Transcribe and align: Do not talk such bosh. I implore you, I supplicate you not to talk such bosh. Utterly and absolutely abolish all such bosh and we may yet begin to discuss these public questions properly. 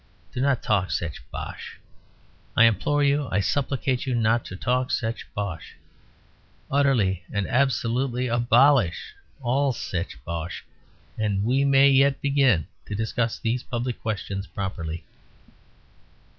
Do 0.33 0.41
not 0.41 0.63
talk 0.63 0.89
such 0.89 1.21
bosh. 1.29 1.77
I 2.57 2.63
implore 2.63 3.03
you, 3.03 3.27
I 3.31 3.39
supplicate 3.39 4.07
you 4.07 4.15
not 4.15 4.43
to 4.45 4.55
talk 4.55 4.89
such 4.89 5.31
bosh. 5.35 5.75
Utterly 6.71 7.23
and 7.31 7.45
absolutely 7.47 8.25
abolish 8.25 9.13
all 9.41 9.73
such 9.73 10.17
bosh 10.25 10.65
and 11.19 11.43
we 11.43 11.63
may 11.65 11.87
yet 11.91 12.19
begin 12.19 12.65
to 12.87 12.95
discuss 12.95 13.37
these 13.37 13.61
public 13.61 14.01
questions 14.01 14.47
properly. 14.47 15.05